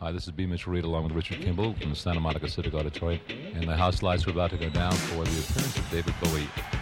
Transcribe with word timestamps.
Hi, 0.00 0.12
this 0.12 0.28
is 0.28 0.30
B. 0.30 0.46
Mitchel 0.46 0.68
Reed 0.68 0.84
along 0.84 1.02
with 1.02 1.12
Richard 1.12 1.40
Kimball 1.40 1.74
from 1.74 1.90
the 1.90 1.96
Santa 1.96 2.20
Monica 2.20 2.48
Civic 2.48 2.72
Auditorium. 2.72 3.20
And 3.54 3.64
the 3.64 3.76
house 3.76 4.00
lights 4.00 4.28
are 4.28 4.30
about 4.30 4.50
to 4.50 4.56
go 4.56 4.70
down 4.70 4.92
for 4.92 5.24
the 5.24 5.40
appearance 5.40 5.76
of 5.76 5.90
David 5.90 6.14
Bowie. 6.22 6.77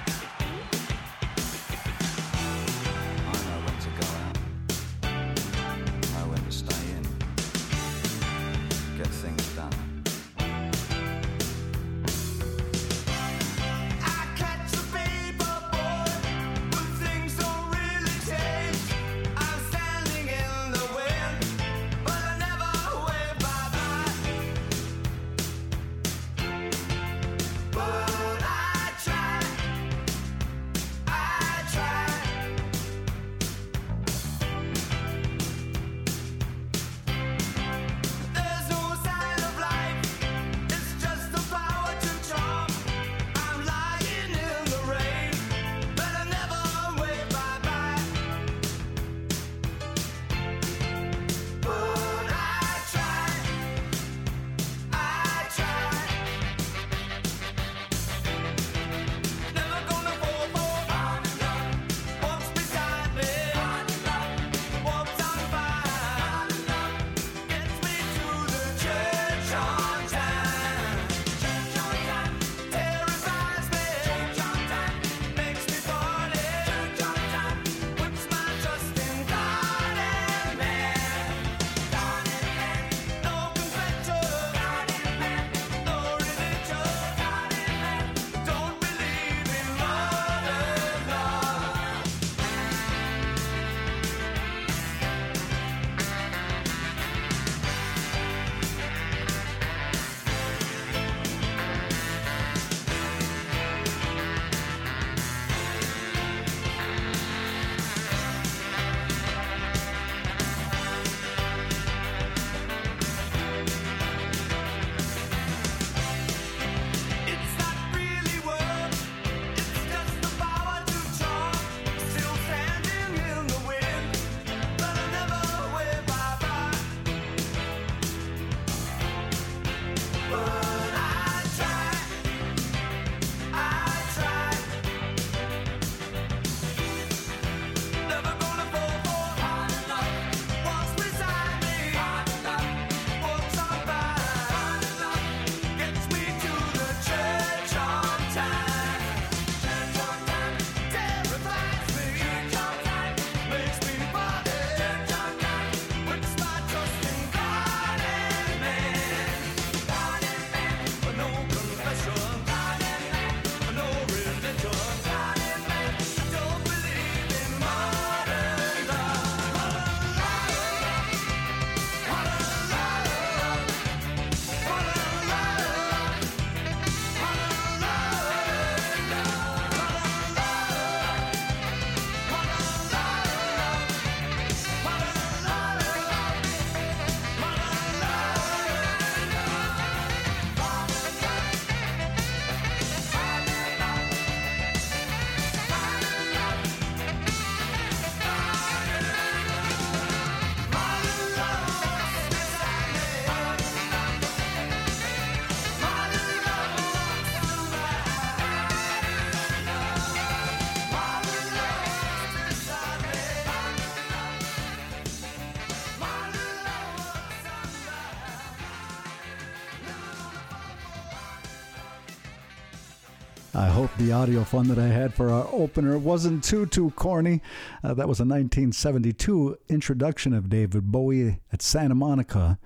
I 223.56 223.68
hope 223.68 223.90
the 223.96 224.12
audio 224.12 224.44
fun 224.44 224.68
that 224.68 224.78
I 224.78 224.88
had 224.88 225.14
for 225.14 225.30
our 225.30 225.48
opener 225.50 225.96
wasn't 225.96 226.44
too, 226.44 226.66
too 226.66 226.90
corny. 226.90 227.40
Uh, 227.82 227.94
that 227.94 228.06
was 228.06 228.20
a 228.20 228.28
1972 228.28 229.56
introduction 229.70 230.34
of 230.34 230.50
David 230.50 230.92
Bowie 230.92 231.40
at 231.50 231.62
Santa 231.62 231.94
Monica. 231.94 232.58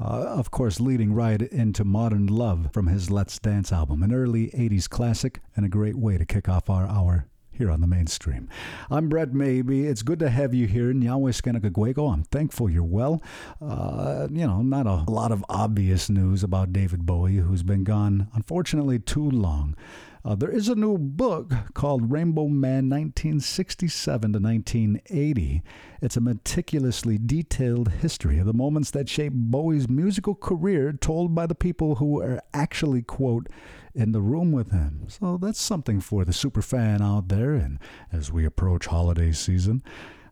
Uh, 0.00 0.04
of 0.04 0.50
course, 0.50 0.80
leading 0.80 1.14
right 1.14 1.40
into 1.40 1.84
Modern 1.84 2.26
Love 2.26 2.70
from 2.72 2.88
his 2.88 3.08
Let's 3.08 3.38
Dance 3.38 3.72
album, 3.72 4.02
an 4.02 4.12
early 4.12 4.48
80s 4.48 4.88
classic 4.88 5.40
and 5.54 5.64
a 5.64 5.68
great 5.68 5.94
way 5.94 6.18
to 6.18 6.24
kick 6.24 6.48
off 6.48 6.68
our 6.68 6.88
hour 6.88 7.28
here 7.52 7.70
on 7.70 7.80
the 7.80 7.86
mainstream. 7.86 8.48
I'm 8.90 9.08
Brett 9.08 9.32
Maybe. 9.32 9.86
It's 9.86 10.02
good 10.02 10.18
to 10.18 10.30
have 10.30 10.52
you 10.54 10.66
here 10.66 10.90
in 10.90 11.02
Yahweh 11.02 11.30
Skanakaguego. 11.30 12.12
I'm 12.12 12.24
thankful 12.24 12.68
you're 12.68 12.82
well. 12.82 13.22
Uh, 13.60 14.26
you 14.28 14.44
know, 14.44 14.60
not 14.60 14.88
a 14.88 15.08
lot 15.08 15.30
of 15.30 15.44
obvious 15.48 16.10
news 16.10 16.42
about 16.42 16.72
David 16.72 17.06
Bowie, 17.06 17.36
who's 17.36 17.62
been 17.62 17.84
gone, 17.84 18.26
unfortunately, 18.34 18.98
too 18.98 19.30
long. 19.30 19.76
Uh, 20.24 20.36
there 20.36 20.52
is 20.52 20.68
a 20.68 20.76
new 20.76 20.96
book 20.96 21.52
called 21.74 22.12
Rainbow 22.12 22.46
Man 22.46 22.88
1967 22.88 24.32
to 24.32 24.38
1980. 24.38 25.62
It's 26.00 26.16
a 26.16 26.20
meticulously 26.20 27.18
detailed 27.18 27.90
history 27.90 28.38
of 28.38 28.46
the 28.46 28.52
moments 28.52 28.92
that 28.92 29.08
shaped 29.08 29.34
Bowie's 29.34 29.88
musical 29.88 30.36
career, 30.36 30.92
told 30.92 31.34
by 31.34 31.46
the 31.46 31.56
people 31.56 31.96
who 31.96 32.06
were 32.06 32.40
actually, 32.54 33.02
quote, 33.02 33.48
in 33.96 34.12
the 34.12 34.20
room 34.20 34.52
with 34.52 34.70
him. 34.70 35.06
So 35.08 35.38
that's 35.38 35.60
something 35.60 36.00
for 36.00 36.24
the 36.24 36.32
super 36.32 36.62
fan 36.62 37.02
out 37.02 37.26
there, 37.26 37.54
and 37.54 37.80
as 38.12 38.30
we 38.30 38.44
approach 38.44 38.86
holiday 38.86 39.32
season. 39.32 39.82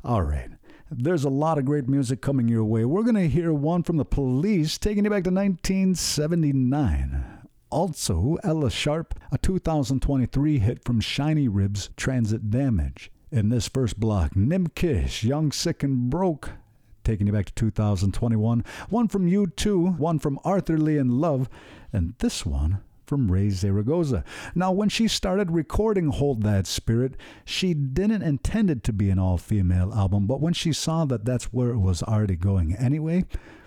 All 0.05 0.23
right. 0.23 0.51
There's 0.89 1.25
a 1.25 1.31
lot 1.31 1.59
of 1.59 1.65
great 1.65 1.89
music 1.89 2.21
coming 2.21 2.49
your 2.49 2.65
way. 2.65 2.85
We're 2.85 3.03
going 3.03 3.15
to 3.17 3.29
hear 3.29 3.53
one 3.53 3.83
from 3.83 3.97
the 3.97 4.05
police 4.05 4.79
taking 4.79 5.05
you 5.05 5.11
back 5.11 5.25
to 5.25 5.31
1979. 5.31 7.40
Also, 7.71 8.37
Ella 8.43 8.69
Sharp, 8.69 9.15
a 9.31 9.39
2023 9.39 10.59
hit 10.59 10.85
from 10.85 11.01
Shinyribs, 11.01 11.95
Transit 11.97 12.51
Damage. 12.51 13.13
In 13.31 13.49
this 13.49 13.69
first 13.69 14.01
block, 14.01 14.35
Nimkish, 14.35 15.23
Young, 15.23 15.53
Sick, 15.53 15.85
and 15.85 16.11
Broke, 16.11 16.51
taking 17.05 17.29
you 17.29 17.33
back 17.33 17.47
to 17.47 17.53
2021. 17.55 18.65
One 18.89 19.07
from 19.07 19.31
U2, 19.31 19.99
one 19.99 20.19
from 20.19 20.41
Arthur 20.43 20.77
Lee 20.77 20.99
and 20.99 21.21
Love, 21.21 21.49
and 21.93 22.15
this 22.19 22.45
one 22.45 22.81
from 23.07 23.31
Raye 23.31 23.51
Zaragoza. 23.51 24.25
Now, 24.55 24.73
when 24.73 24.89
she 24.89 25.07
started 25.07 25.53
recording 25.53 26.09
Hold 26.09 26.43
That 26.43 26.67
Spirit, 26.67 27.15
she 27.45 27.73
didn't 27.73 28.23
intend 28.23 28.71
it 28.71 28.83
to 28.85 28.93
be 28.93 29.11
an 29.11 29.19
all 29.21 29.39
female 29.39 29.93
album, 29.95 30.27
but 30.27 30.41
when 30.41 30.53
she 30.53 30.73
saw 30.73 31.05
that 31.05 31.25
that's 31.25 31.53
where 31.53 31.71
it 31.71 31.79
was 31.79 32.03
already 32.03 32.37
going 32.37 32.75
anyway, 32.75 33.25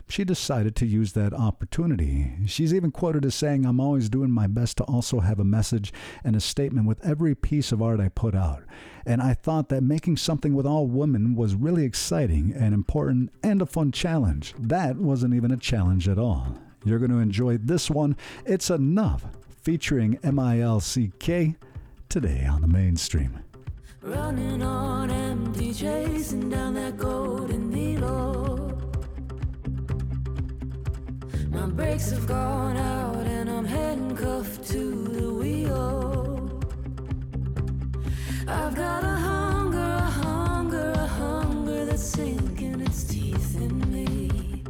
she 0.07 0.23
decided 0.23 0.75
to 0.75 0.85
use 0.85 1.13
that 1.13 1.33
opportunity. 1.33 2.33
She's 2.45 2.73
even 2.73 2.91
quoted 2.91 3.25
as 3.25 3.35
saying, 3.35 3.65
I'm 3.65 3.79
always 3.79 4.09
doing 4.09 4.31
my 4.31 4.47
best 4.47 4.77
to 4.77 4.83
also 4.83 5.21
have 5.21 5.39
a 5.39 5.43
message 5.43 5.93
and 6.23 6.35
a 6.35 6.39
statement 6.39 6.87
with 6.87 7.03
every 7.05 7.35
piece 7.35 7.71
of 7.71 7.81
art 7.81 7.99
I 7.99 8.09
put 8.09 8.35
out. 8.35 8.63
And 9.05 9.21
I 9.21 9.33
thought 9.33 9.69
that 9.69 9.83
making 9.83 10.17
something 10.17 10.53
with 10.53 10.65
all 10.65 10.87
women 10.87 11.35
was 11.35 11.55
really 11.55 11.83
exciting 11.83 12.53
and 12.55 12.73
important 12.73 13.31
and 13.41 13.61
a 13.61 13.65
fun 13.65 13.91
challenge. 13.91 14.53
That 14.59 14.97
wasn't 14.97 15.33
even 15.33 15.51
a 15.51 15.57
challenge 15.57 16.07
at 16.07 16.17
all. 16.17 16.57
You're 16.85 16.99
going 16.99 17.11
to 17.11 17.19
enjoy 17.19 17.57
this 17.57 17.89
one. 17.89 18.17
It's 18.45 18.69
Enough, 18.69 19.25
featuring 19.61 20.19
MILCK 20.23 21.55
today 22.09 22.45
on 22.45 22.61
the 22.61 22.67
mainstream. 22.67 23.39
Running 24.01 24.61
on 24.61 25.09
empty, 25.09 25.73
chasing 25.73 26.49
down 26.49 26.73
that 26.73 26.97
My 31.53 31.67
brakes 31.67 32.09
have 32.09 32.25
gone 32.25 32.77
out 32.77 33.27
and 33.27 33.47
I'm 33.47 33.65
handcuffed 33.65 34.67
to 34.71 35.07
the 35.17 35.33
wheel. 35.33 36.59
I've 38.47 38.75
got 38.75 39.03
a 39.03 39.15
hunger, 39.29 39.77
a 39.79 40.09
hunger, 40.25 40.91
a 40.95 41.07
hunger 41.07 41.85
that's 41.85 42.03
sinking 42.03 42.81
its 42.81 43.03
teeth 43.03 43.55
in 43.55 43.79
me. 43.91 44.63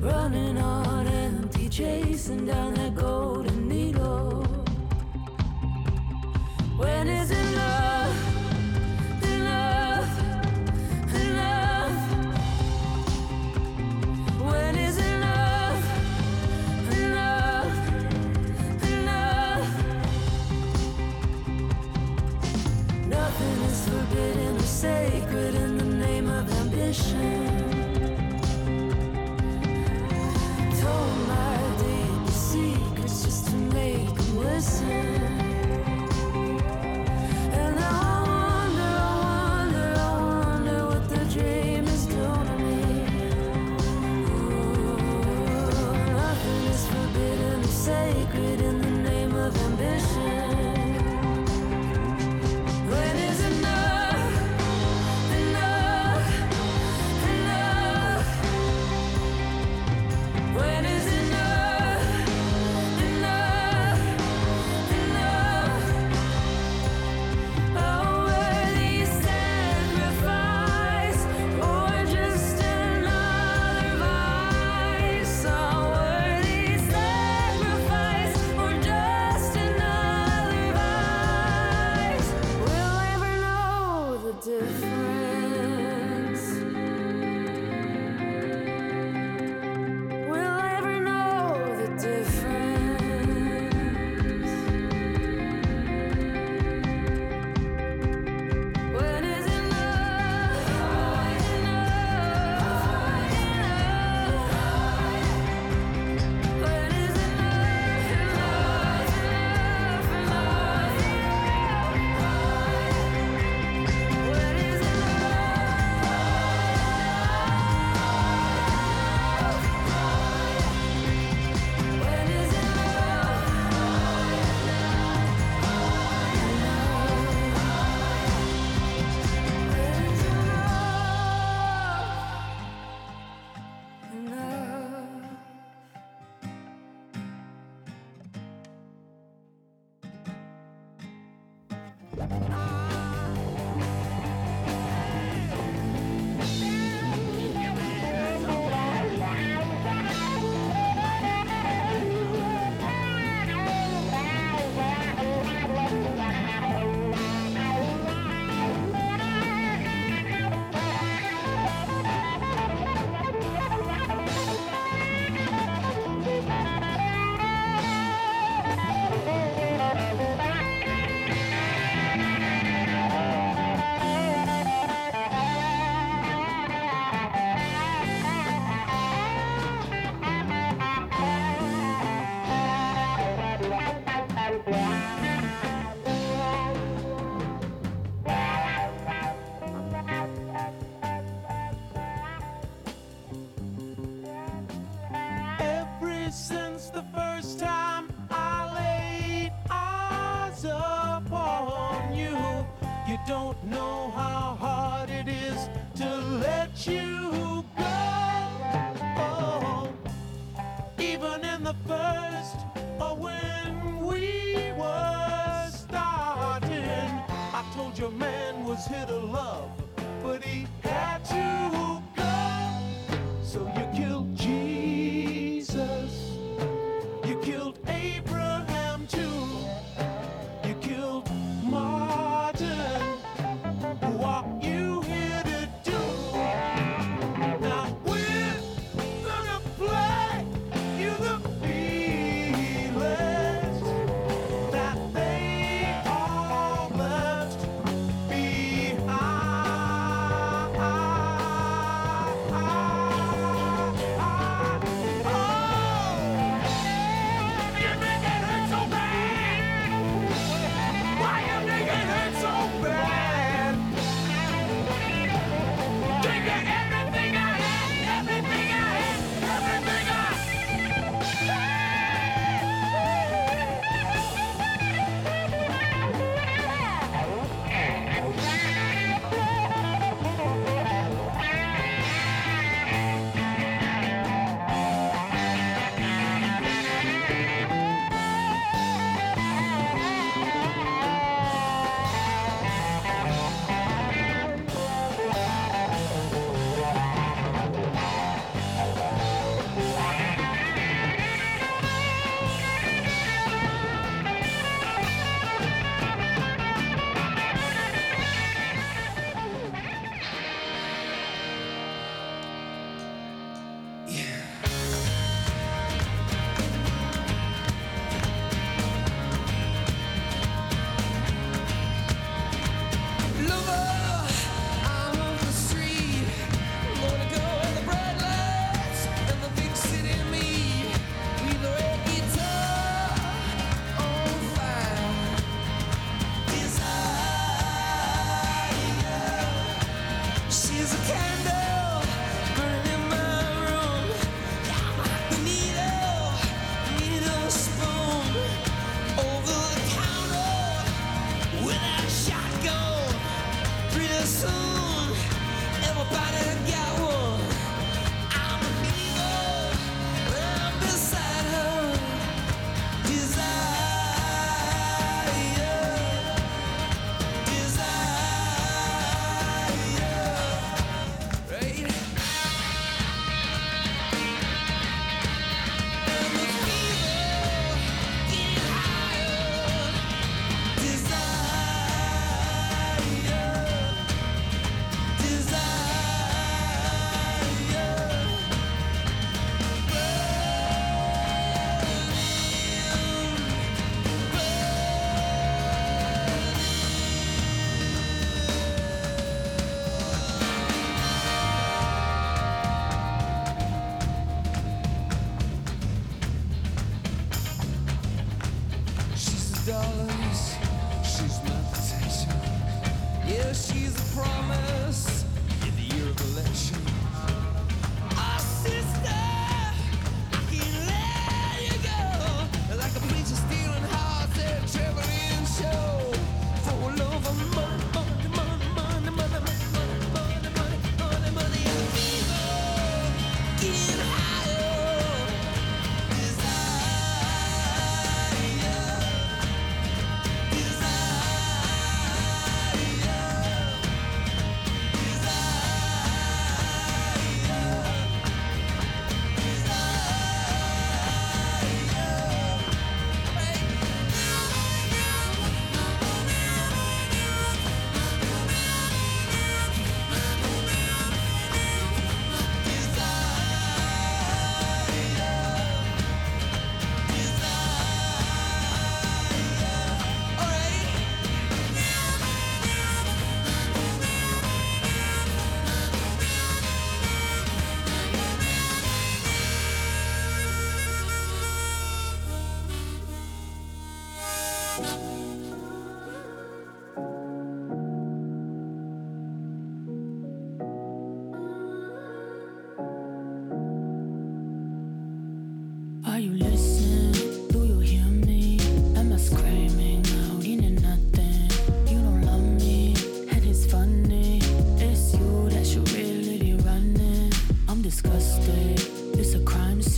Running 0.00 0.58
on 0.58 1.06
empty, 1.08 1.68
chasing 1.68 2.46
down 2.46 2.74
that 2.74 2.94
golden 2.94 3.68
needle. 3.68 4.44
When 6.76 7.08
is 7.08 7.32
enough? 7.32 7.46
Enough, 7.56 8.05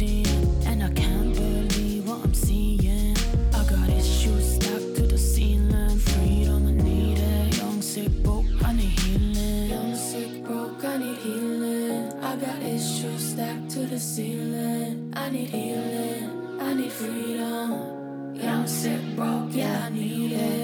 and 0.01 0.85
I 0.85 0.91
can't 0.91 1.35
believe 1.35 2.09
what 2.09 2.23
I'm 2.23 2.33
seeing. 2.33 3.17
I 3.53 3.65
got 3.65 3.89
issues 3.91 4.55
stuck 4.55 4.95
to 4.95 5.03
the 5.03 5.19
ceiling. 5.19 5.99
Freedom, 5.99 6.69
I 6.69 6.71
need 6.71 7.19
it. 7.19 7.57
Young, 7.57 7.83
sick, 7.83 8.23
broke, 8.23 8.47
I 8.65 8.75
need 8.75 8.97
healing. 9.01 9.71
Young, 9.71 9.97
sick, 9.97 10.45
broke, 10.45 10.85
I 10.85 10.99
need 10.99 11.19
healing. 11.19 12.13
I 12.23 12.37
got 12.37 12.63
issues 12.63 13.33
stuck 13.33 13.69
to 13.71 13.87
the 13.87 13.99
ceiling. 13.99 15.13
I 15.17 15.31
need 15.31 15.49
healing. 15.49 16.61
I 16.61 16.75
need 16.75 16.93
freedom. 16.93 18.37
Young, 18.37 18.69
sick, 18.69 19.17
broke, 19.17 19.49
yeah, 19.51 19.87
I 19.87 19.89
need 19.91 20.33
it. 20.33 20.58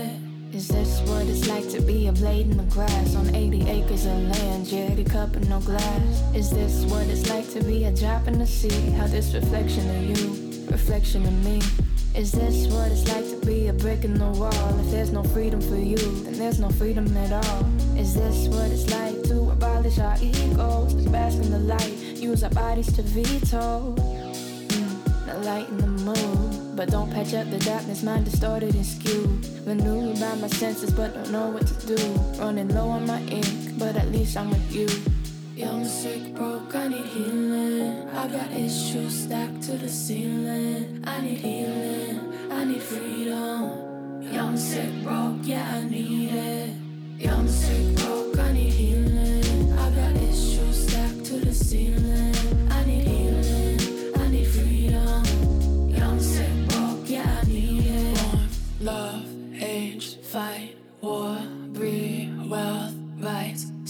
Is 0.54 0.68
this 0.68 1.00
what 1.08 1.26
it's 1.26 1.48
like 1.48 1.68
to 1.70 1.82
be 1.82 2.06
a 2.06 2.12
blade 2.12 2.48
in 2.48 2.56
the 2.56 2.62
grass 2.72 3.16
on 3.16 3.34
80 3.34 3.68
acres 3.68 4.06
of 4.06 4.12
land? 4.12 4.66
Jerry 4.66 5.02
cup 5.02 5.34
and 5.34 5.50
no 5.50 5.58
glass. 5.58 6.22
Is 6.32 6.48
this 6.48 6.84
what 6.84 7.08
it's 7.08 7.28
like 7.28 7.50
to 7.54 7.64
be 7.64 7.86
a 7.86 7.92
drop 7.92 8.28
in 8.28 8.38
the 8.38 8.46
sea? 8.46 8.92
How 8.92 9.08
this 9.08 9.34
reflection 9.34 9.90
of 9.90 10.04
you, 10.04 10.70
reflection 10.70 11.26
of 11.26 11.44
me. 11.44 11.60
Is 12.14 12.30
this 12.30 12.72
what 12.72 12.92
it's 12.92 13.08
like 13.08 13.28
to 13.30 13.44
be 13.44 13.66
a 13.66 13.72
brick 13.72 14.04
in 14.04 14.14
the 14.14 14.26
wall? 14.26 14.78
If 14.78 14.92
there's 14.92 15.10
no 15.10 15.24
freedom 15.24 15.60
for 15.60 15.74
you, 15.74 15.98
then 16.22 16.38
there's 16.38 16.60
no 16.60 16.68
freedom 16.68 17.04
at 17.16 17.32
all. 17.32 17.66
Is 17.98 18.14
this 18.14 18.46
what 18.46 18.70
it's 18.70 18.88
like 18.92 19.24
to 19.24 19.50
abolish 19.50 19.98
our 19.98 20.16
egos? 20.22 20.94
Bask 21.06 21.42
in 21.42 21.50
the 21.50 21.58
light, 21.58 21.92
use 22.14 22.44
our 22.44 22.50
bodies 22.50 22.92
to 22.92 23.02
veto. 23.02 23.92
Mm, 23.96 25.26
the 25.26 25.34
light 25.38 25.68
in 25.68 25.78
the 25.78 25.88
moon. 25.88 26.43
But 26.76 26.90
don't 26.90 27.10
patch 27.10 27.34
up 27.34 27.48
the 27.50 27.58
darkness, 27.58 28.02
mind 28.02 28.24
distorted 28.24 28.74
and 28.74 28.84
skewed. 28.84 29.46
Renewed 29.64 30.18
by 30.18 30.34
my 30.34 30.48
senses, 30.48 30.90
but 30.90 31.14
don't 31.14 31.30
know 31.30 31.48
what 31.50 31.66
to 31.66 31.86
do. 31.86 32.02
Running 32.40 32.68
low 32.74 32.88
on 32.88 33.06
my 33.06 33.20
ink, 33.22 33.78
but 33.78 33.94
at 33.94 34.10
least 34.10 34.36
I'm 34.36 34.50
with 34.50 34.74
you. 34.74 34.88
Young, 35.54 35.84
sick, 35.84 36.34
broke, 36.34 36.74
I 36.74 36.88
need 36.88 37.06
healing. 37.06 38.08
I 38.10 38.26
got 38.26 38.50
issues 38.50 39.24
stacked 39.24 39.62
to 39.62 39.72
the 39.72 39.88
ceiling. 39.88 41.04
I 41.06 41.20
need 41.20 41.38
healing. 41.38 42.50
I 42.50 42.64
need 42.64 42.82
freedom. 42.82 44.22
Young, 44.22 44.56
sick, 44.56 44.90
broke, 45.04 45.38
yeah, 45.42 45.76
I 45.76 45.84
need 45.84 46.32
it. 46.32 46.70
Young, 47.18 47.46
sick, 47.46 47.94
broke, 47.98 48.36
I 48.36 48.52
need 48.52 48.72
healing. 48.72 49.72
I 49.78 49.90
got 49.90 50.16
issues 50.16 50.88
stacked 50.88 51.24
to 51.26 51.38
the 51.38 51.54
ceiling. 51.54 52.34
I 52.68 52.84
need 52.84 53.06
healing. 53.06 53.53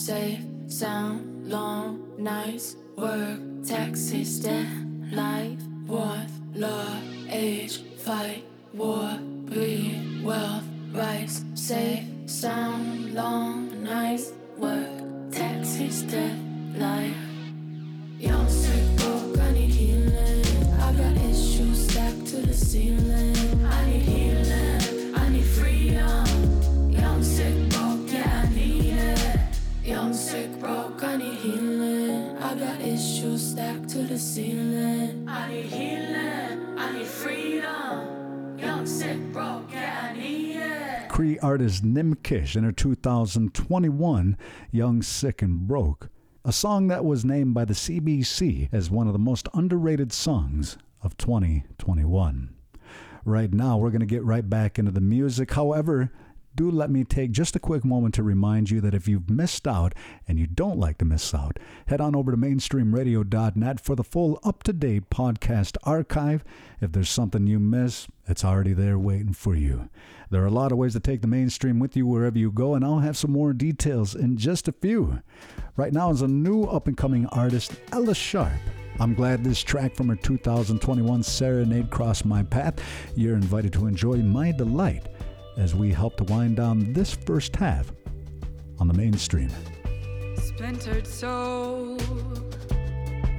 Safe, 0.04 0.44
sound, 0.68 1.48
long 1.48 1.98
nights, 2.18 2.76
work, 2.94 3.40
taxes, 3.66 4.38
death, 4.38 4.68
life, 5.10 5.58
worth, 5.86 6.30
love, 6.54 7.02
age, 7.30 7.78
fight, 7.96 8.44
war, 8.74 9.18
breed, 9.46 10.22
wealth, 10.22 10.64
rights, 10.92 11.42
safe, 11.54 12.04
sound, 12.26 13.14
long 13.14 13.82
nights, 13.82 14.34
work, 14.58 14.92
taxes, 15.32 16.02
death, 16.02 16.38
life. 16.76 17.16
Young, 18.18 18.46
sick, 18.46 18.84
broke, 18.96 19.38
oh, 19.38 19.40
I 19.40 19.52
need 19.52 19.70
healing. 19.70 20.44
I 20.82 20.83
the 34.14 34.20
ceiling. 34.20 35.28
I 35.28 35.48
need 35.48 35.64
healing. 35.64 36.78
I 36.78 36.92
need 36.96 37.06
freedom. 37.06 38.56
Young, 38.56 38.86
sick, 38.86 39.18
broke, 39.32 39.72
yeah, 39.72 40.12
I 40.12 40.16
need 40.16 40.54
it. 40.54 41.08
Cree 41.08 41.36
artist 41.40 41.82
Nimkish 41.82 42.54
in 42.54 42.62
her 42.62 42.70
2021 42.70 44.36
Young, 44.70 45.02
Sick, 45.02 45.42
and 45.42 45.66
Broke, 45.66 46.10
a 46.44 46.52
song 46.52 46.86
that 46.86 47.04
was 47.04 47.24
named 47.24 47.54
by 47.54 47.64
the 47.64 47.74
CBC 47.74 48.68
as 48.70 48.88
one 48.88 49.08
of 49.08 49.14
the 49.14 49.18
most 49.18 49.48
underrated 49.52 50.12
songs 50.12 50.78
of 51.02 51.16
2021. 51.16 52.54
Right 53.24 53.52
now, 53.52 53.78
we're 53.78 53.90
going 53.90 53.98
to 53.98 54.06
get 54.06 54.22
right 54.22 54.48
back 54.48 54.78
into 54.78 54.92
the 54.92 55.00
music. 55.00 55.54
However, 55.54 56.12
do 56.54 56.70
let 56.70 56.90
me 56.90 57.04
take 57.04 57.32
just 57.32 57.56
a 57.56 57.60
quick 57.60 57.84
moment 57.84 58.14
to 58.14 58.22
remind 58.22 58.70
you 58.70 58.80
that 58.80 58.94
if 58.94 59.08
you've 59.08 59.28
missed 59.28 59.66
out 59.66 59.94
and 60.28 60.38
you 60.38 60.46
don't 60.46 60.78
like 60.78 60.98
to 60.98 61.04
miss 61.04 61.34
out, 61.34 61.58
head 61.86 62.00
on 62.00 62.14
over 62.14 62.30
to 62.30 62.36
mainstreamradio.net 62.36 63.80
for 63.80 63.96
the 63.96 64.04
full 64.04 64.38
up 64.44 64.62
to 64.62 64.72
date 64.72 65.10
podcast 65.10 65.76
archive. 65.84 66.44
If 66.80 66.92
there's 66.92 67.10
something 67.10 67.46
you 67.46 67.58
miss, 67.58 68.06
it's 68.28 68.44
already 68.44 68.72
there 68.72 68.98
waiting 68.98 69.32
for 69.32 69.54
you. 69.54 69.88
There 70.30 70.42
are 70.42 70.46
a 70.46 70.50
lot 70.50 70.72
of 70.72 70.78
ways 70.78 70.94
to 70.94 71.00
take 71.00 71.20
the 71.20 71.28
mainstream 71.28 71.78
with 71.78 71.96
you 71.96 72.06
wherever 72.06 72.38
you 72.38 72.50
go, 72.50 72.74
and 72.74 72.84
I'll 72.84 73.00
have 73.00 73.16
some 73.16 73.32
more 73.32 73.52
details 73.52 74.14
in 74.14 74.36
just 74.36 74.68
a 74.68 74.72
few. 74.72 75.20
Right 75.76 75.92
now 75.92 76.10
is 76.10 76.22
a 76.22 76.28
new 76.28 76.64
up 76.64 76.88
and 76.88 76.96
coming 76.96 77.26
artist, 77.26 77.72
Ella 77.92 78.14
Sharp. 78.14 78.52
I'm 79.00 79.14
glad 79.14 79.42
this 79.42 79.62
track 79.62 79.94
from 79.94 80.08
her 80.08 80.16
2021 80.16 81.22
Serenade 81.24 81.90
crossed 81.90 82.24
my 82.24 82.44
path. 82.44 82.74
You're 83.16 83.34
invited 83.34 83.72
to 83.74 83.86
enjoy 83.86 84.18
My 84.18 84.52
Delight 84.52 85.08
as 85.56 85.74
we 85.74 85.92
help 85.92 86.16
to 86.16 86.24
wind 86.24 86.56
down 86.56 86.92
this 86.92 87.14
first 87.14 87.54
half 87.56 87.92
on 88.78 88.88
the 88.88 88.94
mainstream. 88.94 89.50
Splintered 90.36 91.06
soul, 91.06 91.98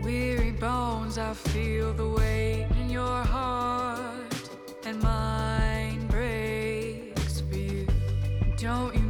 weary 0.03 0.51
bones, 0.51 1.17
I 1.17 1.33
feel 1.33 1.93
the 1.93 2.07
weight 2.09 2.67
in 2.79 2.89
your 2.89 3.23
heart, 3.23 4.49
and 4.85 5.01
mine 5.01 6.07
breaks 6.07 7.41
for 7.41 7.55
you. 7.55 7.87
Don't 8.57 8.93
you 8.95 9.04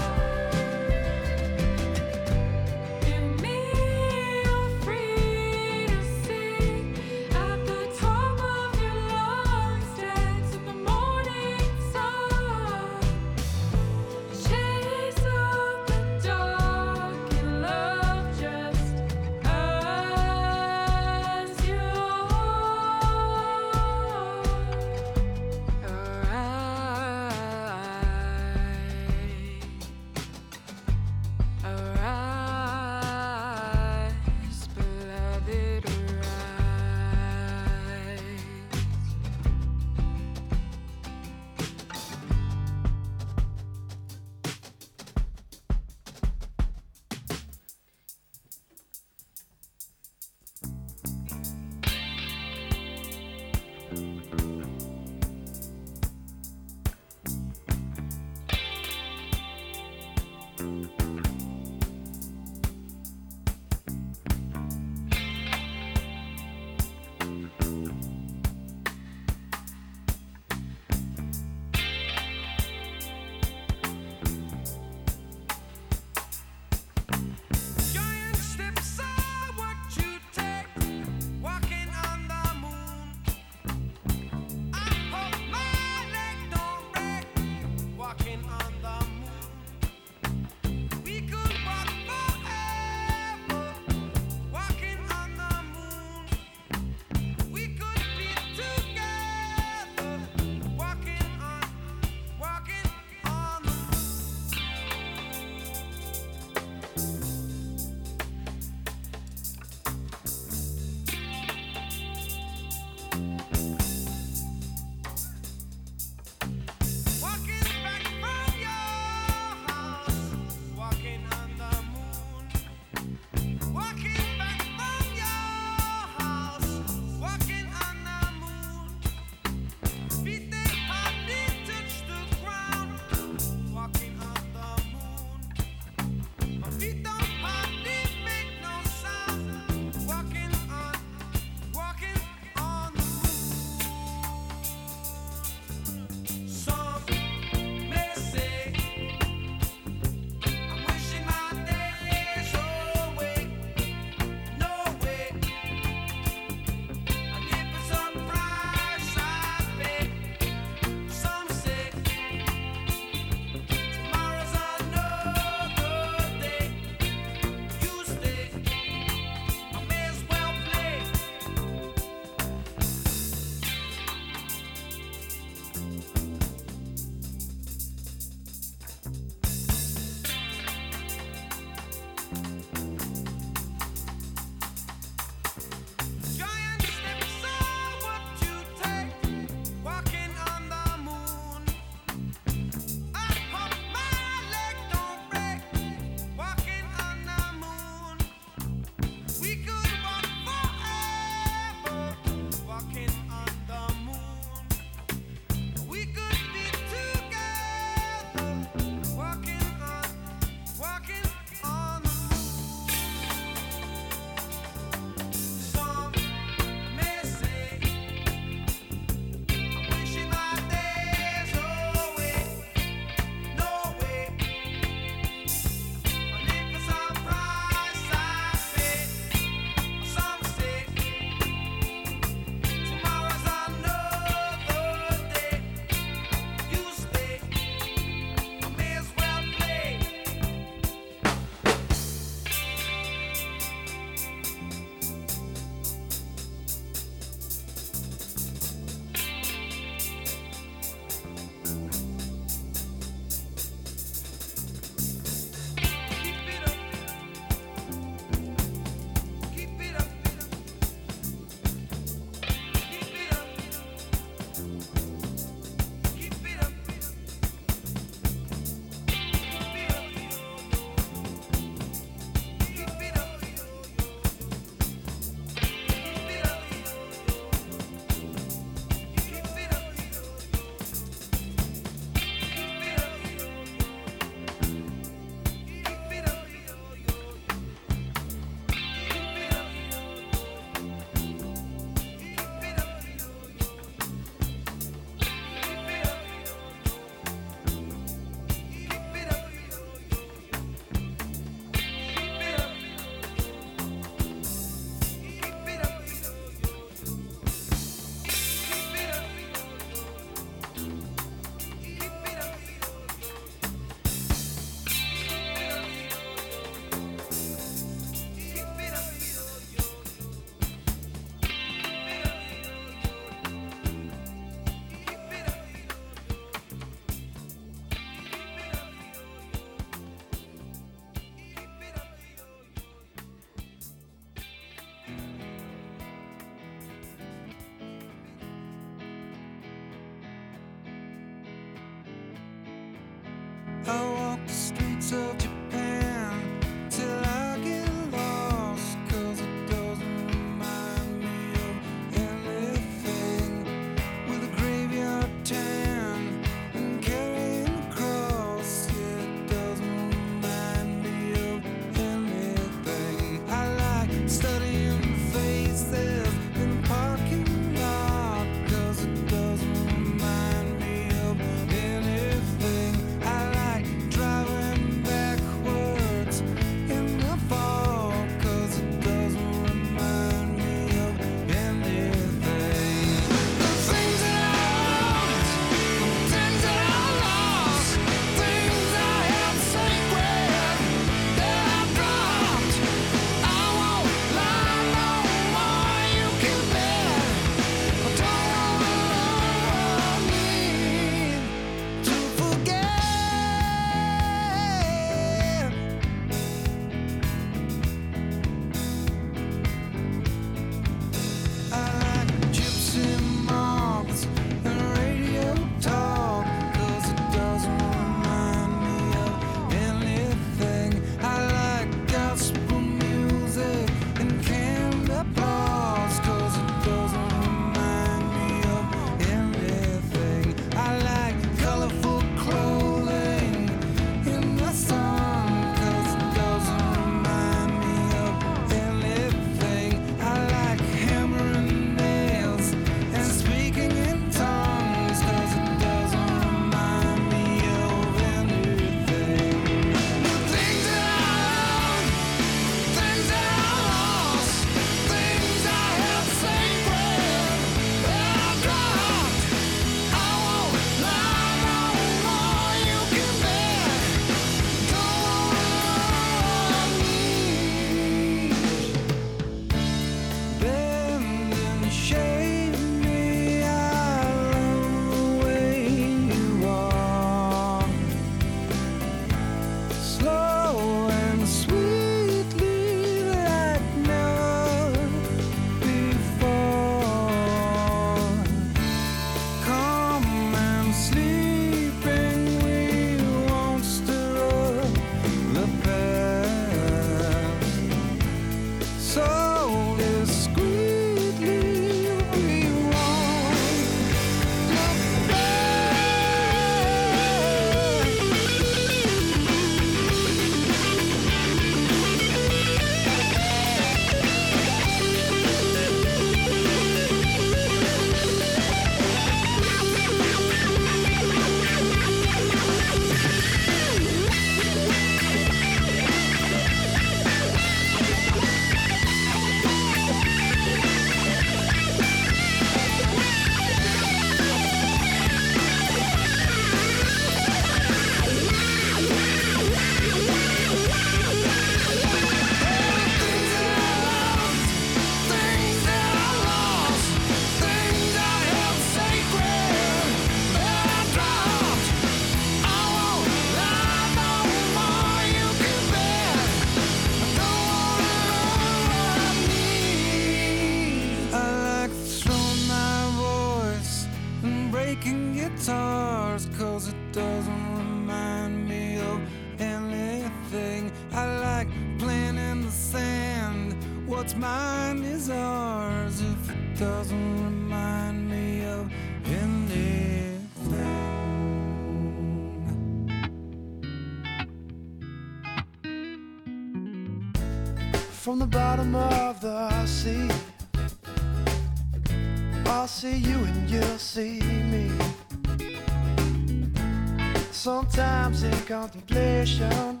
sometimes 597.68 598.44
in 598.44 598.58
contemplation 598.64 600.00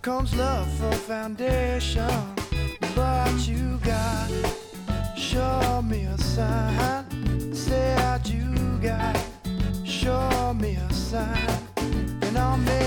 comes 0.00 0.34
love 0.34 0.66
for 0.78 0.92
foundation. 0.92 2.08
But 2.94 3.46
you 3.46 3.78
got 3.84 4.30
it. 4.30 4.54
Show 5.18 5.82
me 5.82 6.04
a 6.04 6.16
sign. 6.16 7.04
say 7.52 7.92
i 7.94 8.18
you 8.24 8.54
got 8.80 9.14
it. 9.16 9.86
Show 9.86 10.54
me 10.54 10.76
a 10.76 10.92
sign. 10.92 11.58
And 12.22 12.38
I'll 12.38 12.56
make 12.56 12.85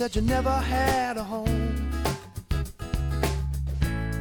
said 0.00 0.16
you 0.16 0.22
never 0.22 0.50
had 0.50 1.18
a 1.18 1.22
home. 1.22 1.92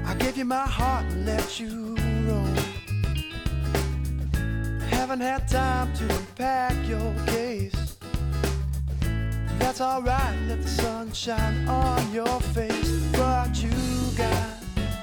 I 0.05 0.13
gave 0.15 0.35
you 0.35 0.43
my 0.43 0.67
heart 0.67 1.05
and 1.05 1.25
let 1.25 1.57
you 1.57 1.95
roam. 2.27 2.53
Haven't 4.89 5.21
had 5.21 5.47
time 5.47 5.93
to 5.93 6.03
unpack 6.03 6.75
your 6.85 7.13
case. 7.27 7.95
That's 9.57 9.79
alright, 9.79 10.37
let 10.49 10.61
the 10.61 10.67
sun 10.67 11.13
shine 11.13 11.65
on 11.69 12.11
your 12.11 12.41
face. 12.51 12.91
But 13.13 13.63
you 13.63 13.71
got, 14.17 14.57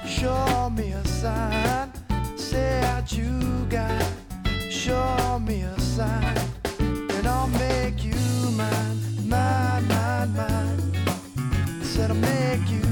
show 0.05 0.69
me 0.69 0.91
a 0.91 1.03
sign. 1.07 1.91
Said 2.35 3.11
you 3.11 3.65
got, 3.67 4.05
show 4.69 5.39
me 5.39 5.61
a 5.61 5.79
sign. 5.79 6.37
And 6.77 7.25
I'll 7.25 7.47
make 7.47 8.03
you 8.03 8.13
mine 8.51 9.16
mine, 9.27 9.87
mine, 9.87 10.33
mine. 10.35 11.83
Said 11.83 12.11
I'll 12.11 12.17
make 12.17 12.69
you 12.69 12.86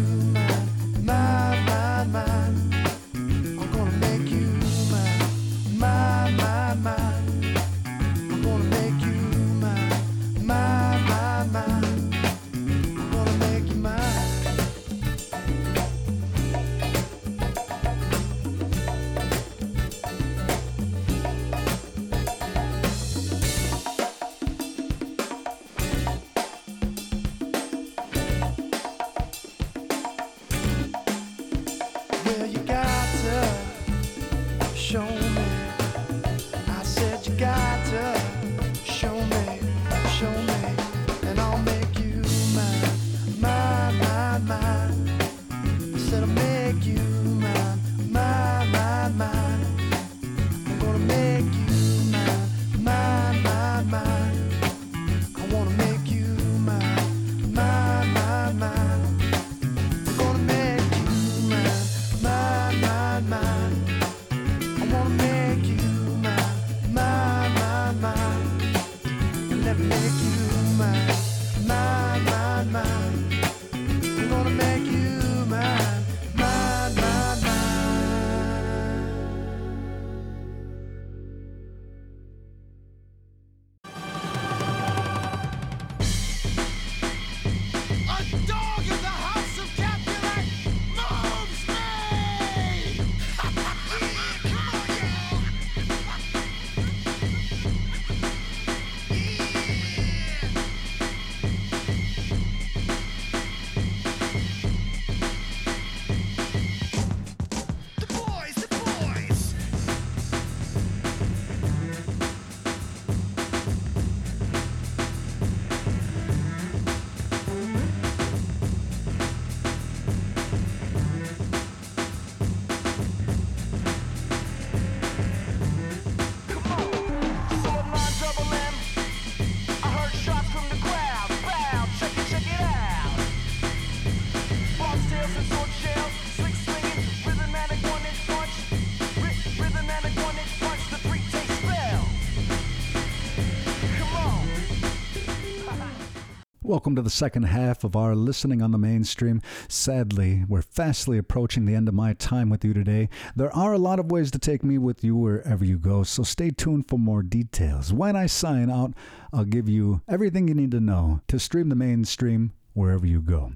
Welcome 146.85 146.97
to 146.97 147.01
the 147.01 147.09
second 147.09 147.43
half 147.45 147.83
of 147.83 147.95
our 147.95 148.13
listening 148.13 148.61
on 148.61 148.69
the 148.69 148.77
mainstream. 148.77 149.41
Sadly, 149.67 150.43
we're 150.47 150.61
fastly 150.61 151.17
approaching 151.17 151.65
the 151.65 151.73
end 151.73 151.87
of 151.87 151.95
my 151.95 152.13
time 152.13 152.47
with 152.47 152.63
you 152.63 152.75
today. 152.75 153.09
There 153.35 153.51
are 153.55 153.73
a 153.73 153.79
lot 153.79 153.97
of 153.97 154.11
ways 154.11 154.29
to 154.29 154.37
take 154.37 154.63
me 154.63 154.77
with 154.77 155.03
you 155.03 155.15
wherever 155.15 155.65
you 155.65 155.79
go, 155.79 156.03
so 156.03 156.21
stay 156.21 156.51
tuned 156.51 156.87
for 156.87 156.99
more 156.99 157.23
details. 157.23 157.91
When 157.91 158.15
I 158.15 158.27
sign 158.27 158.69
out, 158.69 158.93
I'll 159.33 159.45
give 159.45 159.67
you 159.67 160.03
everything 160.07 160.47
you 160.47 160.53
need 160.53 160.69
to 160.69 160.79
know 160.79 161.21
to 161.27 161.39
stream 161.39 161.69
the 161.69 161.75
mainstream 161.75 162.53
wherever 162.73 163.07
you 163.07 163.19
go. 163.19 163.53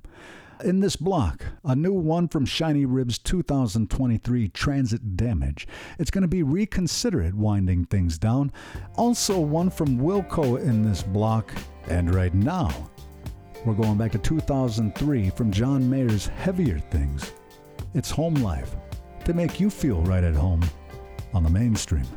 In 0.63 0.79
this 0.79 0.95
block, 0.95 1.45
a 1.63 1.75
new 1.75 1.93
one 1.93 2.29
from 2.29 2.47
Shinyribs 2.47 3.21
2023 3.21 4.47
Transit 4.47 5.15
Damage. 5.15 5.67
It's 5.99 6.09
going 6.09 6.23
to 6.23 6.27
be 6.27 6.41
Reconsider 6.41 7.21
It 7.21 7.35
winding 7.35 7.85
things 7.85 8.17
down. 8.17 8.51
Also, 8.95 9.39
one 9.39 9.69
from 9.69 9.99
Wilco 9.99 10.59
in 10.59 10.83
this 10.83 11.03
block. 11.03 11.53
And 11.87 12.13
right 12.15 12.33
now, 12.33 12.89
we're 13.65 13.73
going 13.73 13.97
back 13.97 14.11
to 14.13 14.17
2003 14.17 15.29
from 15.31 15.51
John 15.51 15.89
Mayer's 15.89 16.27
Heavier 16.27 16.79
Things. 16.79 17.33
It's 17.93 18.09
Home 18.11 18.35
Life 18.35 18.75
to 19.25 19.33
make 19.33 19.59
you 19.59 19.69
feel 19.69 20.01
right 20.03 20.23
at 20.23 20.33
home 20.33 20.63
on 21.33 21.43
the 21.43 21.49
mainstream. 21.49 22.07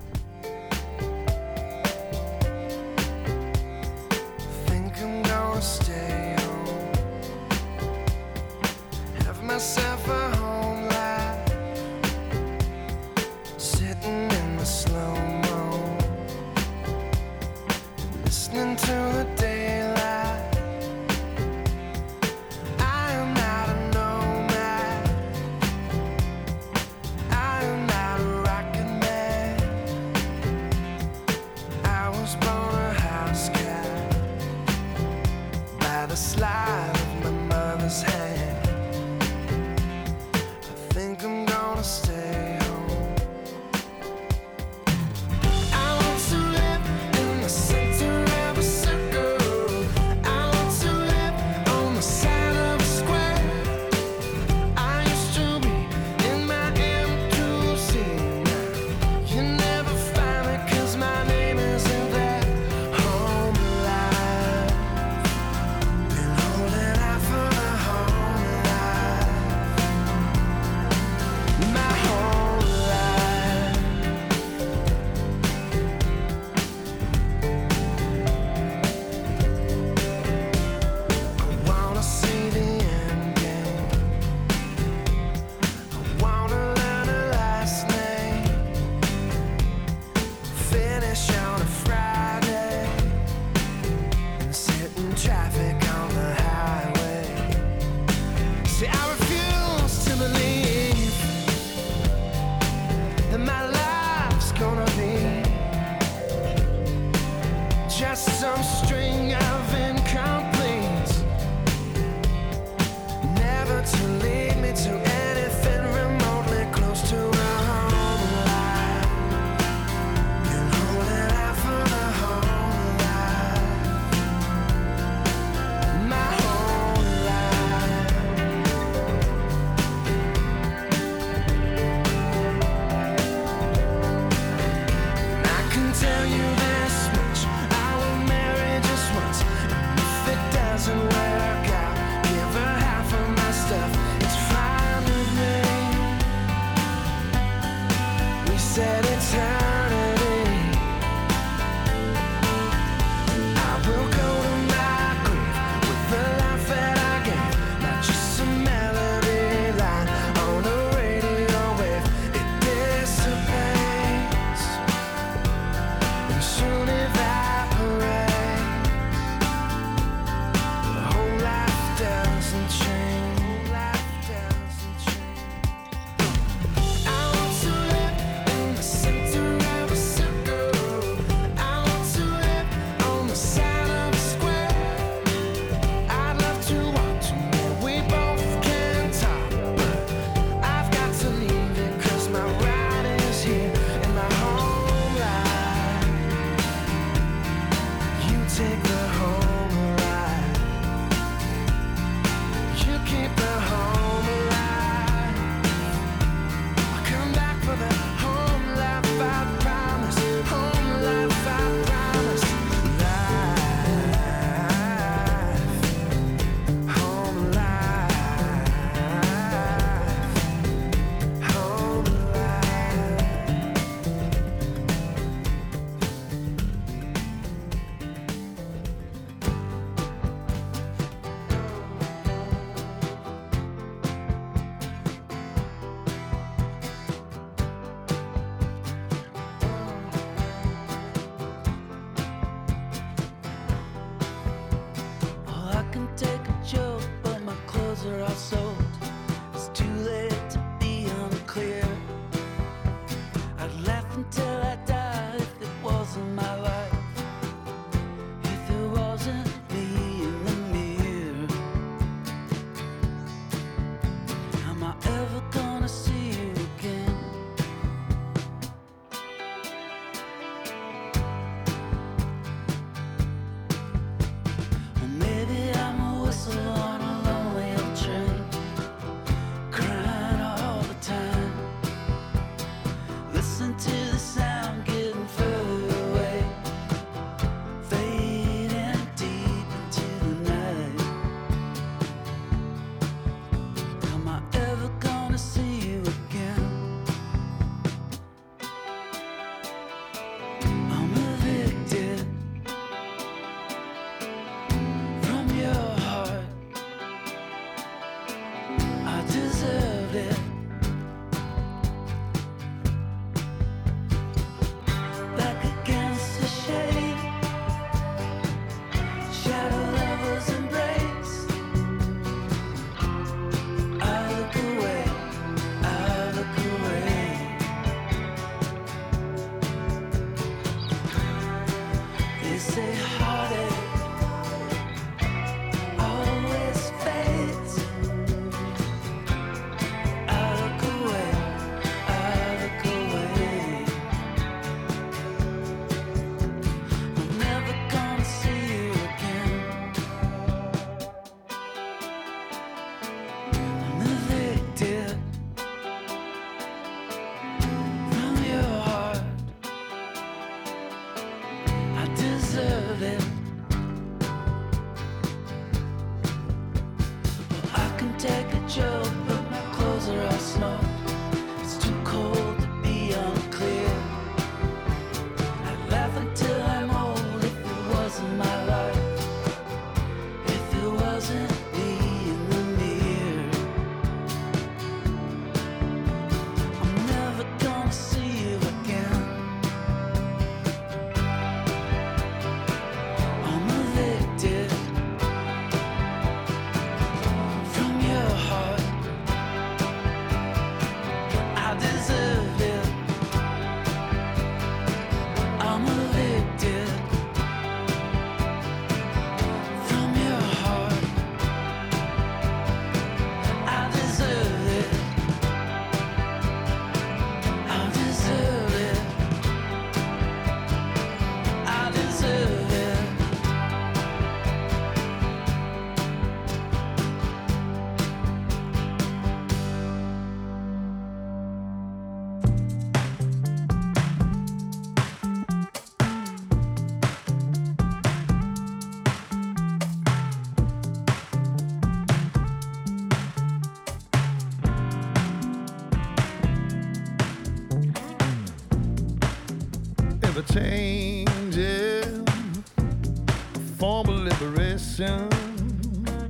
Liberation, 455.02 456.28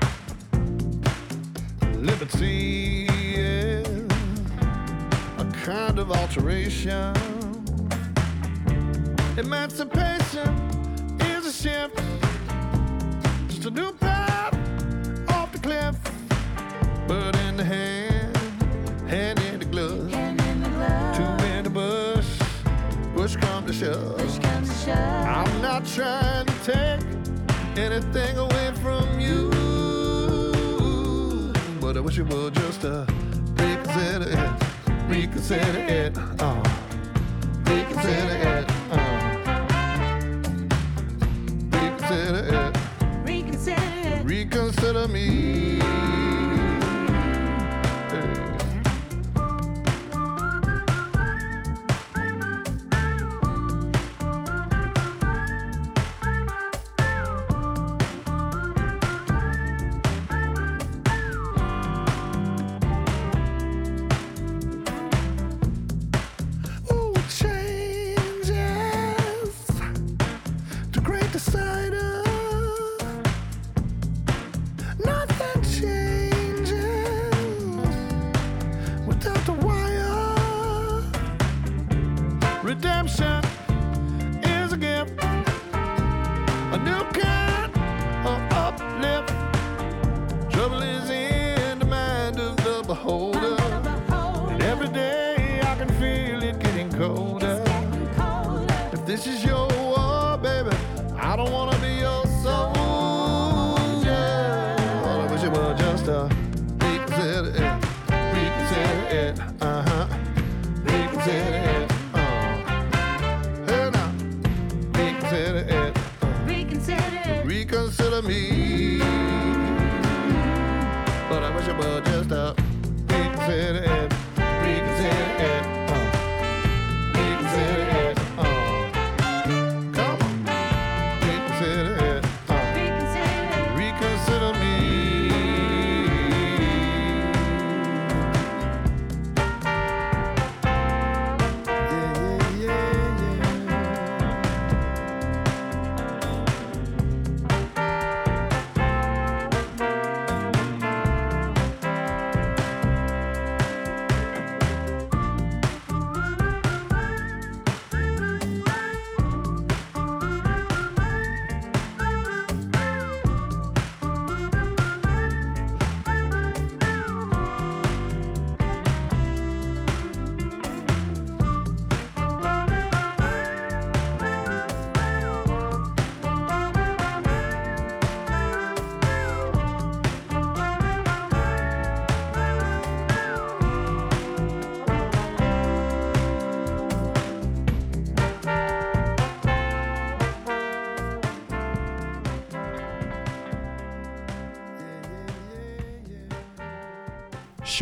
liberty, 2.02 3.06
yeah, 3.36 3.82
a 5.38 5.44
kind 5.64 5.98
of 5.98 6.10
alteration. 6.10 7.14
Emancipation 9.36 10.48
is 11.20 11.46
a 11.46 11.52
shift, 11.52 12.00
just 13.48 13.64
a 13.66 13.70
new 13.70 13.92
path 13.92 14.54
off 15.30 15.52
the 15.52 15.58
cliff, 15.58 15.96
but 17.06 17.36
in 17.40 17.56
the 17.56 17.64
hand, 17.64 18.36
hand 19.08 19.38
in 19.40 19.58
the 19.58 19.66
glove, 19.66 20.10
two 21.16 21.44
in 21.46 21.64
the 21.64 21.70
bush, 21.70 22.38
push 23.14 23.36
come 23.36 23.66
to 23.66 23.72
shove. 23.72 24.18
I'm 24.88 25.62
not 25.62 25.84
trying 25.86 26.46
to 26.46 26.52
take 26.64 27.02
anything 27.76 28.36
away 28.36 28.51
wish 32.12 32.18
you 32.18 32.24
would 32.36 32.54
just 32.54 32.84
uh, 32.84 33.06
reconsider 33.56 34.28
it, 34.28 35.08
reconsider 35.08 35.78
it, 35.88 36.18
uh, 36.40 36.62
reconsider 37.64 38.36
it, 38.48 38.70
uh, 38.90 38.96
reconsider 41.70 42.44
it, 42.52 42.76
Reconsider. 43.24 44.22
reconsider 44.24 45.08
me. 45.08 46.01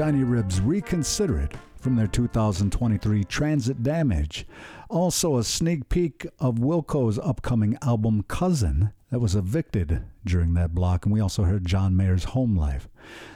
Shinyribs 0.01 0.63
Reconsider 0.65 1.39
It 1.41 1.53
from 1.77 1.97
their 1.97 2.07
2023 2.07 3.23
Transit 3.25 3.83
Damage. 3.83 4.47
Also, 4.89 5.37
a 5.37 5.45
sneak 5.45 5.91
peek 5.91 6.27
of 6.39 6.59
Wilco's 6.59 7.19
upcoming 7.19 7.77
album 7.83 8.23
Cousin 8.23 8.93
that 9.11 9.19
was 9.19 9.35
evicted 9.35 10.03
during 10.25 10.55
that 10.55 10.75
block. 10.75 11.05
And 11.05 11.13
we 11.13 11.21
also 11.21 11.43
heard 11.43 11.67
John 11.67 11.99
Mayer's 11.99 12.25
Home 12.25 12.57
Life. 12.57 12.89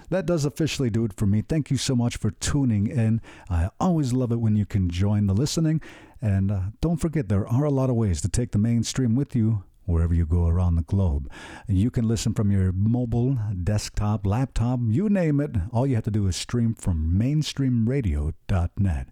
That 0.09 0.25
does 0.25 0.47
officially 0.47 0.89
do 0.89 1.05
it 1.05 1.13
for 1.13 1.27
me. 1.27 1.43
Thank 1.43 1.71
you 1.71 1.77
so 1.77 1.95
much 1.95 2.17
for 2.17 2.31
tuning 2.31 2.87
in. 2.87 3.21
I 3.51 3.69
always 3.79 4.15
love 4.15 4.33
it 4.33 4.41
when 4.41 4.57
you 4.57 4.65
can 4.65 4.89
join 4.89 5.27
the 5.27 5.35
listening. 5.35 5.83
And 6.23 6.51
uh, 6.51 6.61
don't 6.81 6.97
forget, 6.97 7.29
there 7.29 7.47
are 7.47 7.65
a 7.65 7.71
lot 7.71 7.91
of 7.91 7.97
ways 7.97 8.23
to 8.23 8.29
take 8.31 8.53
the 8.53 8.59
mainstream 8.59 9.15
with 9.15 9.37
you 9.37 9.65
wherever 9.85 10.15
you 10.15 10.27
go 10.27 10.47
around 10.47 10.77
the 10.77 10.83
globe. 10.83 11.31
You 11.69 11.91
can 11.91 12.07
listen 12.09 12.35
from 12.35 12.51
your 12.51 12.73
mobile, 12.73 13.39
desktop, 13.63 14.27
laptop, 14.27 14.81
you 14.89 15.09
name 15.09 15.41
it. 15.41 15.53
All 15.73 15.87
you 15.87 15.95
have 15.95 16.05
to 16.05 16.11
do 16.11 16.27
is 16.27 16.37
stream 16.37 16.75
from 16.75 17.19
mainstreamradio.net. 17.19 19.09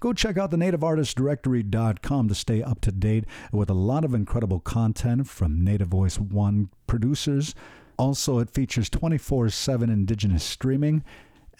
Go 0.00 0.12
check 0.12 0.38
out 0.38 0.50
the 0.50 0.56
nativeartistdirectory.com 0.56 2.28
to 2.28 2.34
stay 2.34 2.62
up 2.62 2.80
to 2.80 2.92
date 2.92 3.24
with 3.52 3.68
a 3.68 3.74
lot 3.74 4.04
of 4.04 4.14
incredible 4.14 4.60
content 4.60 5.28
from 5.28 5.62
Native 5.62 5.88
Voice 5.88 6.18
One 6.18 6.70
producers. 6.86 7.54
Also, 7.98 8.38
it 8.38 8.48
features 8.48 8.88
24 8.88 9.50
7 9.50 9.90
indigenous 9.90 10.42
streaming. 10.42 11.04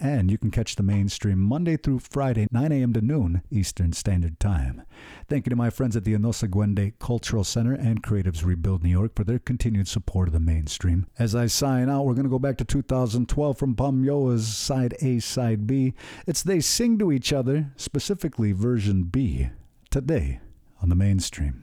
And 0.02 0.30
you 0.30 0.38
can 0.38 0.50
catch 0.50 0.76
the 0.76 0.82
mainstream 0.82 1.38
Monday 1.38 1.76
through 1.76 1.98
Friday, 1.98 2.48
9 2.50 2.72
a.m. 2.72 2.94
to 2.94 3.02
noon 3.02 3.42
Eastern 3.50 3.92
Standard 3.92 4.40
Time. 4.40 4.82
Thank 5.28 5.44
you 5.44 5.50
to 5.50 5.56
my 5.56 5.68
friends 5.68 5.94
at 5.94 6.04
the 6.04 6.14
Enosa 6.14 6.48
Gwende 6.48 6.98
Cultural 6.98 7.44
Center 7.44 7.74
and 7.74 8.02
Creatives 8.02 8.42
Rebuild 8.42 8.82
New 8.82 8.88
York 8.88 9.14
for 9.14 9.24
their 9.24 9.38
continued 9.38 9.88
support 9.88 10.28
of 10.28 10.32
the 10.32 10.40
mainstream. 10.40 11.06
As 11.18 11.34
I 11.34 11.46
sign 11.46 11.90
out, 11.90 12.06
we're 12.06 12.14
going 12.14 12.24
to 12.24 12.30
go 12.30 12.38
back 12.38 12.56
to 12.58 12.64
2012 12.64 13.58
from 13.58 13.76
Pamyua's 13.76 14.48
Side 14.56 14.94
A, 15.02 15.18
Side 15.18 15.66
B. 15.66 15.92
It's 16.26 16.42
They 16.42 16.60
Sing 16.60 16.98
to 16.98 17.12
Each 17.12 17.30
Other, 17.30 17.70
specifically 17.76 18.52
version 18.52 19.02
B, 19.02 19.50
today 19.90 20.40
on 20.80 20.88
the 20.88 20.94
mainstream. 20.96 21.62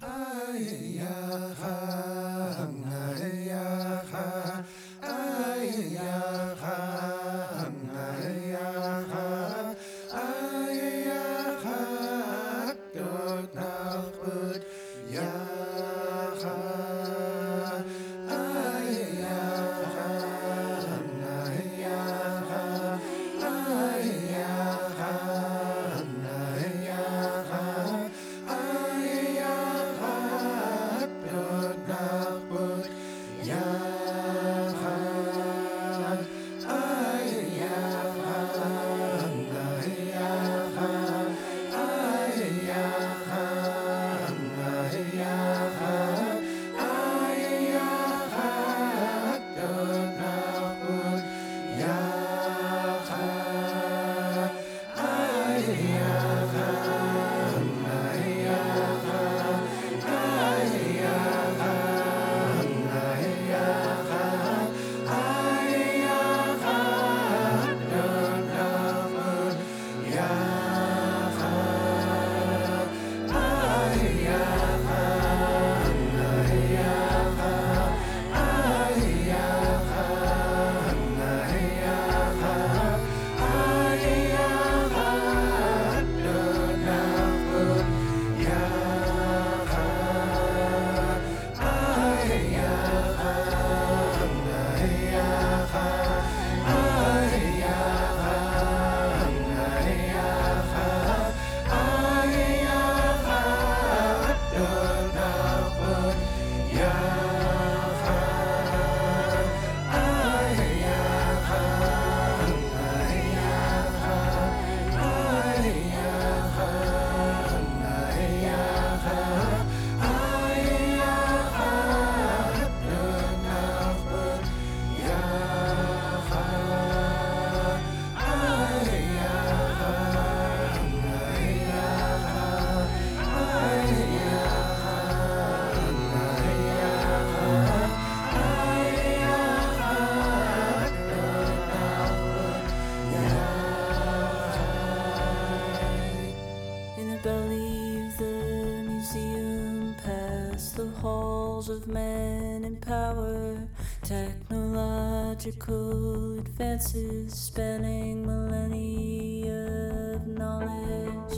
Technological 154.03 156.39
advances 156.39 157.33
spanning 157.33 158.25
millennia 158.25 160.15
of 160.15 160.27
knowledge. 160.27 161.37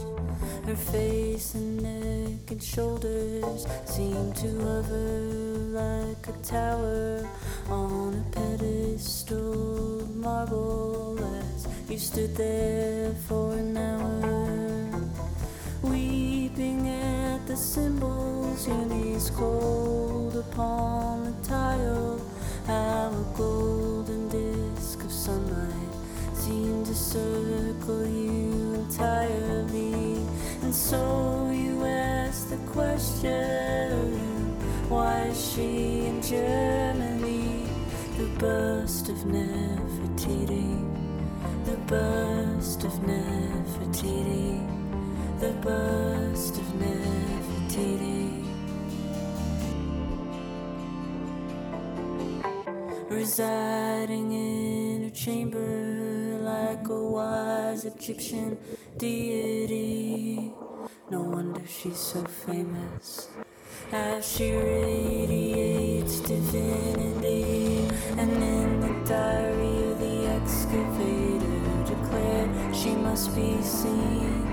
Her 0.66 0.76
face 0.76 1.56
and 1.56 1.82
neck 1.82 2.52
and 2.52 2.64
shoulders 2.64 3.66
seem 3.86 4.34
to 4.34 4.60
hover 4.60 5.40
like 5.80 6.28
a 6.28 6.34
tower 6.44 7.28
on 7.70 8.16
a 8.16 8.24
pedestal 8.32 10.02
of 10.02 10.16
marble 10.16 11.18
as 11.42 11.68
you 11.90 11.98
stood 11.98 12.36
there 12.36 13.14
for 13.28 13.54
an 13.54 13.78
hour. 13.78 15.10
Weeping 15.82 16.88
the 17.50 17.58
symbols, 17.58 18.68
your 18.68 18.86
knees 18.86 19.32
cold 19.32 20.36
upon 20.36 21.24
the 21.26 21.48
tile. 21.48 22.22
How 22.68 23.10
a 23.10 23.26
golden 23.36 24.30
disk 24.30 25.04
of 25.04 25.12
sunlight 25.12 25.94
seemed 26.36 26.86
to 26.86 26.94
circle 26.94 28.06
you 28.06 28.76
entirely. 28.76 30.22
And 30.62 30.76
so 30.76 31.50
you 31.52 31.84
ask 31.86 32.50
the 32.50 32.62
question 32.68 34.56
why 34.88 35.22
is 35.24 35.54
she 35.54 36.06
in 36.06 36.22
Germany? 36.22 37.66
The 38.20 38.28
bust 38.38 39.10
of 39.10 39.18
Nefertiti, 39.26 40.86
the 41.66 41.78
bust 41.88 42.84
of 42.84 42.94
Nefertiti, 43.10 44.62
the 45.40 45.54
bust 45.68 46.58
of 46.60 46.68
Nefertiti. 46.74 47.39
Residing 53.20 54.32
in 54.32 55.04
her 55.04 55.10
chamber 55.10 56.40
like 56.42 56.88
a 56.88 57.04
wise 57.04 57.86
Egyptian 57.86 58.58
deity. 58.98 60.52
No 61.12 61.22
wonder 61.22 61.62
she's 61.68 62.00
so 62.00 62.24
famous. 62.24 63.30
As 63.92 64.26
she 64.26 64.52
radiates 64.52 66.22
divinity, 66.22 67.88
and 68.18 68.32
in 68.32 68.80
the 68.80 68.94
diary 69.08 69.92
of 69.92 70.00
the 70.00 70.28
excavator 70.38 71.60
declared 71.86 72.76
she 72.76 72.96
must 72.96 73.36
be 73.36 73.62
seen. 73.62 74.49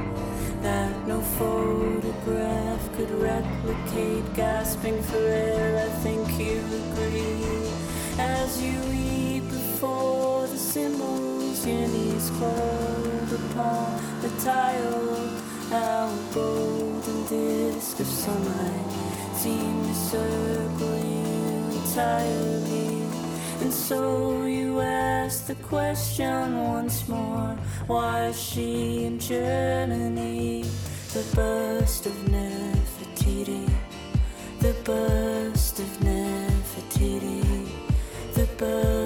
That 0.63 1.07
no 1.07 1.21
photograph 1.21 2.97
could 2.97 3.11
replicate, 3.11 4.35
gasping 4.35 5.03
for 5.03 5.19
air. 5.19 5.87
I 5.87 5.89
think 6.03 6.29
you 6.39 6.59
agree 6.59 7.71
as 8.19 8.63
you 8.63 8.81
weep 8.91 9.45
before 9.49 10.47
the 10.47 10.57
symbols, 10.57 11.67
your 11.67 11.87
knees 11.89 12.31
cold 12.39 13.33
upon 13.33 14.01
the 14.23 14.31
tile. 14.43 15.29
A 15.73 16.09
golden 16.33 17.27
disk 17.27 17.99
of 18.01 18.07
sunlight 18.07 18.93
seemed 19.35 19.85
to 19.87 19.95
circle 19.95 20.99
you 20.99 21.77
entirely. 21.81 23.03
And 23.61 23.73
so 23.73 24.45
you 24.47 24.76
the 25.47 25.55
question 25.57 26.59
once 26.59 27.07
more. 27.09 27.57
Why 27.87 28.27
is 28.27 28.43
she 28.43 29.05
in 29.05 29.21
Germany? 29.21 30.65
The 31.13 31.25
bust 31.37 32.07
of 32.07 32.13
Nefertiti, 32.25 33.71
the 34.59 34.75
bust 34.85 35.79
of 35.79 35.87
Nefertiti, 36.01 37.69
the 38.35 38.47
bust 38.59 39.06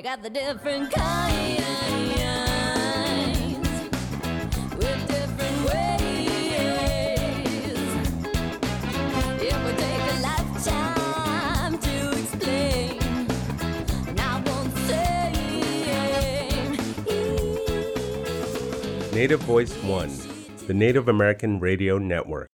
You 0.00 0.04
got 0.04 0.22
the 0.22 0.30
different 0.30 0.90
kinds 0.92 1.58
with 4.78 5.08
different 5.08 5.58
ways. 5.68 6.00
It 9.42 9.54
would 9.62 9.76
take 9.76 10.00
a 10.00 10.16
lifetime 10.22 11.78
to 11.80 12.12
explain, 12.18 13.28
won't 14.46 14.74
say. 14.88 15.32
Native 19.12 19.40
Voice 19.42 19.74
One, 19.82 20.10
the 20.66 20.72
Native 20.72 21.08
American 21.08 21.60
Radio 21.60 21.98
Network. 21.98 22.48